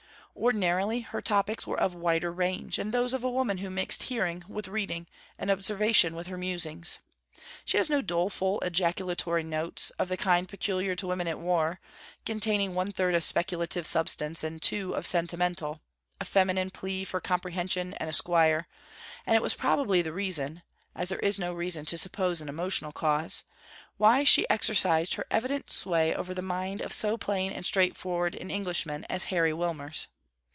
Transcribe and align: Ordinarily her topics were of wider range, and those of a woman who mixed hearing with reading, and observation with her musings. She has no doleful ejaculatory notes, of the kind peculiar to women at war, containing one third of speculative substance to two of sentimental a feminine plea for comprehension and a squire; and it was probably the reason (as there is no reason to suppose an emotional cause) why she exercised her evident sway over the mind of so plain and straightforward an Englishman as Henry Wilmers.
Ordinarily 0.33 1.01
her 1.01 1.21
topics 1.21 1.67
were 1.67 1.79
of 1.79 1.93
wider 1.93 2.31
range, 2.31 2.79
and 2.79 2.93
those 2.93 3.13
of 3.13 3.21
a 3.21 3.29
woman 3.29 3.57
who 3.57 3.69
mixed 3.69 4.03
hearing 4.03 4.45
with 4.47 4.69
reading, 4.69 5.07
and 5.37 5.51
observation 5.51 6.15
with 6.15 6.27
her 6.27 6.37
musings. 6.37 6.99
She 7.65 7.75
has 7.75 7.89
no 7.89 8.01
doleful 8.01 8.61
ejaculatory 8.61 9.43
notes, 9.43 9.89
of 9.99 10.07
the 10.07 10.15
kind 10.15 10.47
peculiar 10.47 10.95
to 10.95 11.07
women 11.07 11.27
at 11.27 11.37
war, 11.37 11.81
containing 12.25 12.73
one 12.73 12.93
third 12.93 13.13
of 13.13 13.25
speculative 13.25 13.85
substance 13.85 14.39
to 14.39 14.57
two 14.57 14.93
of 14.93 15.05
sentimental 15.05 15.81
a 16.21 16.23
feminine 16.25 16.69
plea 16.69 17.03
for 17.03 17.19
comprehension 17.19 17.93
and 17.95 18.09
a 18.09 18.13
squire; 18.13 18.67
and 19.25 19.35
it 19.35 19.41
was 19.41 19.53
probably 19.53 20.01
the 20.01 20.13
reason 20.13 20.61
(as 20.95 21.09
there 21.09 21.19
is 21.19 21.39
no 21.39 21.53
reason 21.53 21.85
to 21.87 21.97
suppose 21.97 22.39
an 22.39 22.47
emotional 22.47 22.93
cause) 22.93 23.43
why 23.97 24.23
she 24.23 24.49
exercised 24.49 25.15
her 25.15 25.27
evident 25.29 25.69
sway 25.73 26.15
over 26.15 26.33
the 26.33 26.41
mind 26.41 26.79
of 26.81 26.93
so 26.93 27.17
plain 27.17 27.51
and 27.51 27.65
straightforward 27.65 28.33
an 28.35 28.49
Englishman 28.49 29.03
as 29.09 29.25
Henry 29.25 29.51
Wilmers. 29.51 30.07